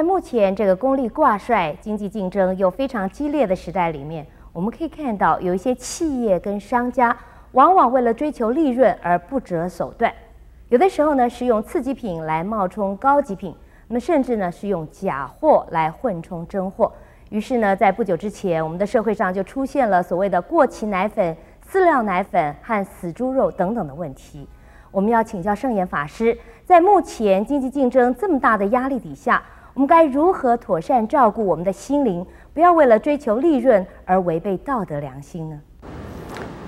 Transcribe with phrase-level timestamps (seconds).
[0.00, 7.14] 在目前这个功利挂帅、经济竞争又非常激烈的时代里面，我们可以看到有一些企业跟商家，
[7.52, 10.10] 往往为了追求利润而不择手段。
[10.70, 13.54] 有的时候呢，是用次级品来冒充高级品，
[13.88, 16.90] 那么甚至呢，是用假货来混充真货。
[17.28, 21.36] 于是呢，在不久之前，我们的社会上就出现了所谓的过期奶粉、
[21.70, 24.48] 饲料奶粉和死猪肉等等的问题。
[24.90, 29.42] 我们要请教圣严法师，在目前经济竞争这么大的压力底下，
[29.74, 35.60] 我们该如何妥善照顾我们的心灵，不要为了追求利润而违背道德良心呢？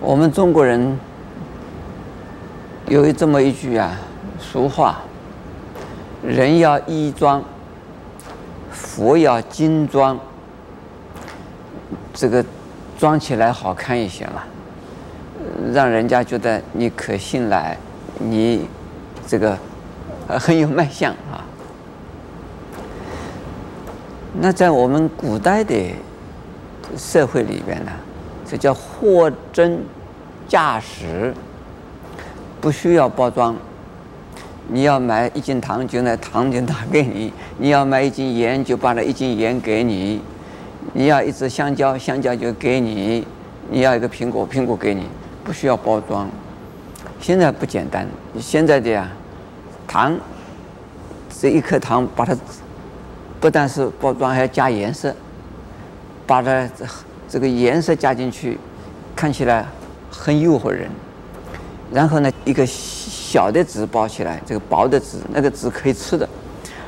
[0.00, 0.98] 我们中国人。
[2.88, 3.96] 有这么一句啊
[4.38, 5.00] 俗话
[6.22, 7.42] ：“人要衣装，
[8.70, 10.18] 佛要金装。”
[12.12, 12.44] 这个
[12.98, 14.42] 装起来好看一些嘛，
[15.72, 17.78] 让人家觉得你可信赖，
[18.18, 18.66] 你
[19.26, 19.56] 这个
[20.28, 21.40] 很有卖相啊。
[24.40, 25.74] 那在我们古代的
[26.96, 27.92] 社会里边呢，
[28.48, 29.78] 这叫货真
[30.48, 31.34] 价实。
[32.60, 33.56] 不需要包装，
[34.68, 40.20] 你要买一斤糖，就拿糖就拿给你； 你要买一斤盐，就把那一斤盐给你；
[40.92, 43.24] 你要一只香蕉，香蕉就给你；
[43.68, 45.08] 你要一个苹果，苹果给你，
[45.42, 46.30] 不需要包装。
[47.20, 48.06] 现在不简单，
[48.38, 49.10] 现在的呀，
[49.88, 50.16] 糖，
[51.40, 52.32] 这一颗糖把它
[53.42, 55.12] 不但是包装，还要加颜色，
[56.24, 56.68] 把它
[57.28, 58.56] 这个颜色加进去，
[59.16, 59.66] 看起来
[60.08, 60.88] 很诱惑人。
[61.92, 66.26] 然后呢，一个小的纸包起来，这个薄的纸，那个纸可以吃的，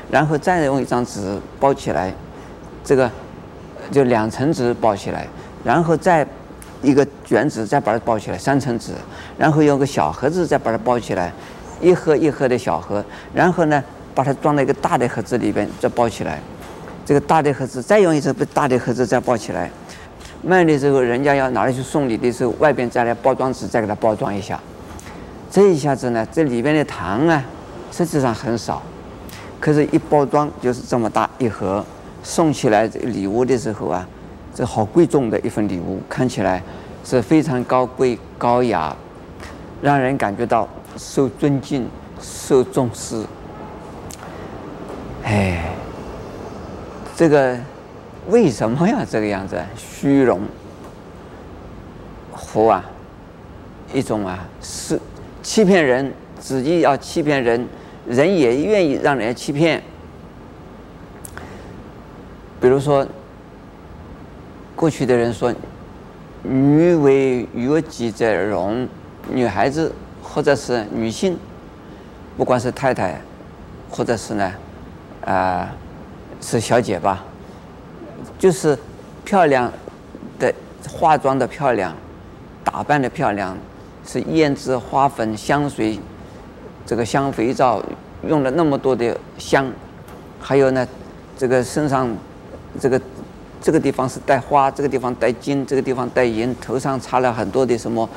[0.09, 2.13] 然后再用一张纸包起来，
[2.85, 3.11] 这个
[3.91, 5.27] 就两层纸包起来，
[5.61, 6.25] 然后再
[6.81, 8.93] 一个卷纸再把它包起来，三层纸，
[9.37, 11.33] 然后用个小盒子再把它包起来，
[11.81, 13.83] 一盒一盒的小盒，然后呢，
[14.15, 16.39] 把它装在一个大的盒子里边再包起来，
[17.05, 19.69] 这个大的盒子再用一层大的盒子再包起来，
[20.41, 24.59] 卖的时候人家要拿来去送礼的时候，外边再来包装纸再给它包装一下。
[25.51, 27.43] 这一下子呢，这里边的糖啊，
[27.91, 28.81] 实际上很少，
[29.59, 31.83] 可是，一包装就是这么大一盒，
[32.23, 34.07] 送起来这礼物的时候啊，
[34.53, 36.61] 这好贵重的一份礼物，看起来
[37.03, 38.95] 是非常高贵高雅，
[39.81, 41.87] 让人感觉到受尊敬、
[42.21, 43.23] 受重视。
[45.25, 45.59] 哎，
[47.15, 47.57] 这个
[48.29, 49.59] 为什么要这个样子？
[49.75, 50.41] 虚荣，
[52.31, 52.85] 和啊，
[53.93, 54.99] 一种啊是。
[55.41, 57.67] 欺骗人，自己要欺骗人，
[58.07, 59.81] 人也愿意让人家欺骗。
[62.59, 63.05] 比如说，
[64.75, 65.53] 过去的人说
[66.41, 68.87] “女为悦己者容”，
[69.31, 69.93] 女孩子
[70.23, 71.37] 或者是女性，
[72.35, 73.21] 不管是太太，
[73.89, 74.51] 或者是呢，
[75.25, 75.69] 啊、
[76.39, 77.23] 是小姐吧，
[78.39, 78.77] 就是
[79.23, 79.71] 漂亮
[80.39, 80.53] 的
[80.89, 81.93] 化妆的漂亮，
[82.63, 83.57] 打扮的漂亮。
[84.07, 85.99] 是胭脂、花粉、香水，
[86.85, 87.83] 这个香肥皂
[88.27, 89.65] 用了那么多的香，
[90.39, 90.87] 还有呢，
[91.35, 92.15] 这个身上，
[92.79, 93.01] 这个
[93.59, 98.07] 这个地方是带花，这个地方带金，这个地方带银，头上插了很多的什么，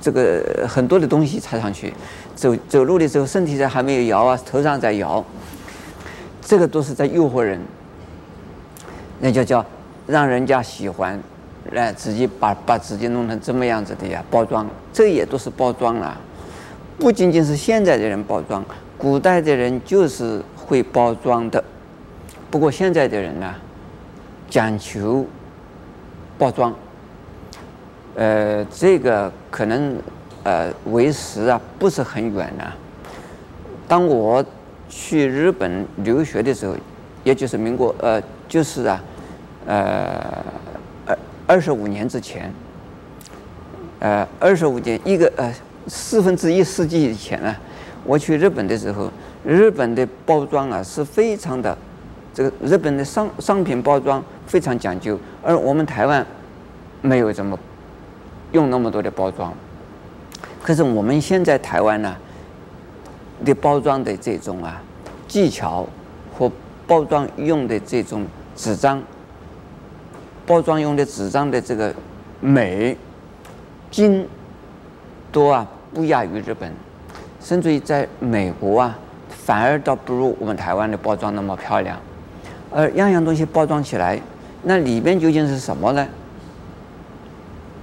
[0.00, 1.94] 这个很多的东西插上去，
[2.34, 5.24] 走走路的时候身体在还没有摇啊，头上在摇，
[6.42, 7.60] 这个都是在诱惑人，
[9.20, 9.64] 那就叫
[10.06, 11.18] 让人家喜欢。
[11.70, 16.20] 来，自己把把自己弄成这么样子的呀，包装，这也都是包装了。
[16.98, 18.64] 不仅仅是现在的人包装，
[18.98, 21.62] 古代的人就是会包装的。
[22.50, 23.54] 不过现在的人呢，
[24.50, 25.24] 讲求
[26.36, 26.74] 包装。
[28.16, 29.96] 呃，这个可能
[30.42, 32.76] 呃为时啊不是很远了啊。
[33.86, 34.44] 当我
[34.94, 36.76] 去日本留学的时候，
[37.24, 39.02] 也就是民国呃，就是啊，
[39.66, 40.44] 呃。
[41.04, 42.52] 二二十五年之前，
[43.98, 45.52] 呃，二十五年一个呃
[45.88, 47.56] 四分之一世纪以前呢，
[48.04, 49.10] 我去日本的时候，
[49.44, 51.76] 日本的包装啊是非常的，
[52.32, 56.24] 这个日本的商商品包装非常讲究，而我们台湾
[57.00, 57.58] 没有这么
[58.52, 59.52] 用那么多的包装。
[60.62, 62.16] 可是我们现在台湾呢
[63.44, 64.82] 的包装的这种啊
[65.28, 65.86] 技巧
[66.36, 66.50] 和
[66.86, 69.02] 包装用的这种纸张。
[70.44, 71.94] 包装用的纸张的这个
[72.40, 72.96] 美、
[73.90, 74.26] 精
[75.30, 76.72] 多啊，不亚于日本，
[77.40, 78.98] 甚至于在美国啊，
[79.28, 81.96] 反而倒不如我们台湾的包装那么漂亮。
[82.72, 84.20] 而样样东西包装起来，
[84.64, 86.06] 那里面究竟是什么呢？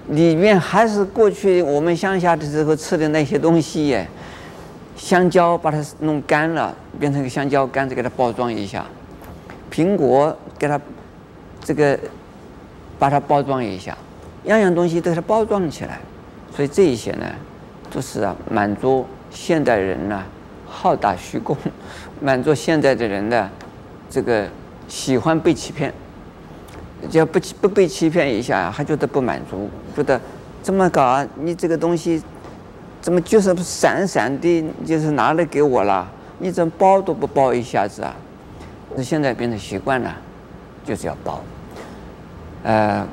[0.09, 4.07] 里面还是过去我们乡下的时候吃的那些东西耶，
[4.99, 8.85] 香蕉把它弄干了，变成个香蕉干，再给它包装一下，
[9.71, 10.79] 苹果给它
[11.63, 11.97] 这个
[12.99, 13.97] 把它包装一下，
[14.43, 15.99] 样样东西都是包装起来，
[16.53, 17.25] 所以这一些呢，
[17.89, 20.21] 都是啊满足现代人呢、
[20.67, 21.57] 好大虚荣，
[22.19, 23.49] 满足现在的人的
[24.09, 24.45] 这个
[24.89, 25.93] 喜欢被欺骗，
[27.09, 30.19] 只要不不被欺骗一下，他觉得不满足，觉得
[30.61, 32.21] 这么搞，你这个东西
[33.01, 38.15] 怎么就是闪闪的，就是拿来给我了，你怎么包都不包一下子啊？
[38.95, 40.15] 那现在变成习惯了，
[40.83, 41.41] 就是要包。
[42.63, 43.07] 呃，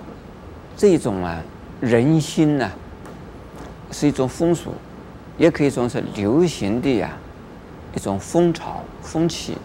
[0.77, 1.41] 这种啊
[1.81, 2.71] 人心呢、
[3.93, 4.73] 是一种风俗，
[5.39, 7.11] 也可以说是流行的呀、
[7.95, 9.57] 一种风潮风气。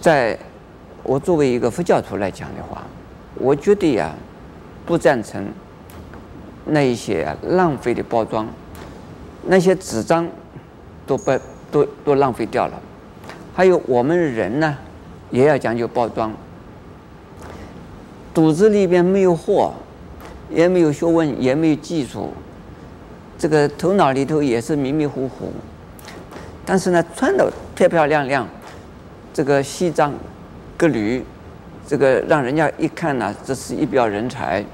[0.00, 0.38] 在
[1.02, 2.82] 我作为一个佛教徒来讲的话，
[3.34, 4.12] 我觉得呀，
[4.86, 5.44] 不赞成
[6.66, 8.46] 那一些、浪费的包装，
[9.46, 10.28] 那些纸张
[11.06, 11.38] 都被
[11.70, 12.80] 都都浪费掉了。
[13.54, 14.78] 还有我们人呢，
[15.30, 16.32] 也要讲究包装。
[18.32, 19.74] 肚子里边没有货，
[20.48, 22.32] 也没有学问，也没有技术，
[23.36, 25.52] 这个头脑里头也是迷迷糊糊。
[26.64, 28.48] 但是呢，穿的漂漂亮亮，
[29.34, 30.14] 这个西装
[30.78, 31.22] 革履，
[31.86, 34.64] 这个让人家一看呢，这是一表人才。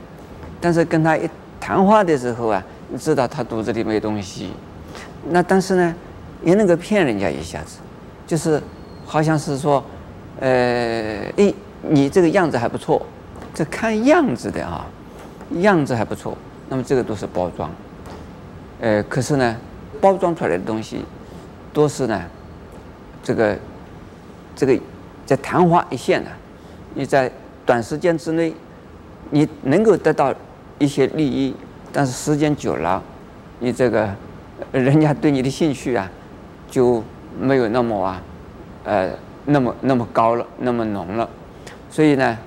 [0.61, 1.29] 但是跟他一
[1.69, 4.53] 谈话的时候啊，你知道他肚子里没东西。
[5.29, 5.95] 那但是呢，
[6.43, 7.77] 也能够骗人家一下子。
[8.27, 8.59] 就是，
[9.05, 9.85] 好像是说，
[10.41, 10.49] 呃，
[11.37, 13.05] 诶，你这个样子还不错，
[13.53, 14.87] 这看样子的啊，
[15.61, 16.35] 样子还不错。
[16.71, 17.71] 那么这个都是包装，
[18.81, 19.55] 呃，可是呢，
[20.01, 21.05] 包装出来的东西，
[21.75, 22.23] 都是呢，
[23.23, 23.55] 这个，
[24.57, 24.75] 这个，
[25.27, 26.31] 在昙花一现呢，
[26.95, 27.31] 你在
[27.67, 28.55] 短时间之内，
[29.29, 30.35] 你能够得到
[30.79, 31.55] 一些利益，
[31.93, 33.03] 但是时间久了，
[33.61, 34.09] 你这个，
[34.73, 36.11] 人家对你的兴趣啊，
[36.71, 37.03] 就。
[37.41, 38.21] 没有那么啊，
[38.83, 39.13] 呃，
[39.45, 41.29] 那么那么高了，那么浓了，
[41.89, 42.39] 所以呢，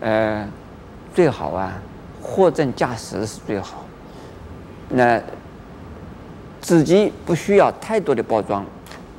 [0.00, 0.48] 呃，
[1.12, 1.74] 最好啊，
[2.22, 3.84] 货真价实是最好。
[4.88, 5.20] 那
[6.58, 8.64] 自己不需要太多的包装，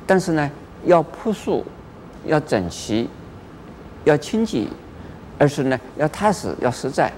[0.04, 0.50] 但是呢，
[0.86, 1.64] 要朴素，
[2.26, 3.08] 要整齐，
[4.02, 4.66] 要清洁，
[5.38, 7.12] 而是呢，要踏实，要实在。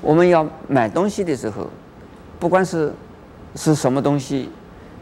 [0.00, 1.66] 我们要买东西的时候，
[2.38, 2.92] 不管是
[3.54, 4.48] 是什么东西。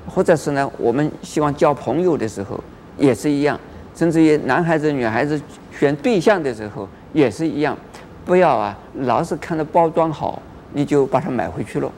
[0.09, 2.63] 或者是呢，我们希望交朋友的时候
[2.97, 3.59] 也是一样，
[3.93, 5.41] 甚至于男孩子、女孩子
[5.77, 7.77] 选对象的时候也是一样，
[8.25, 10.41] 不要啊，老是看着包装好，
[10.73, 11.91] 你就把它买回去了。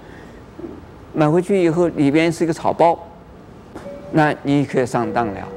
[1.13, 2.99] 买回去以后里边是一个草包，
[4.13, 5.49] 那你可以上当了。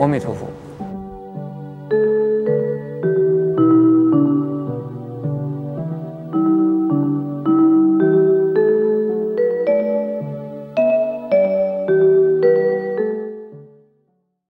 [0.00, 0.46] 阿弥陀佛。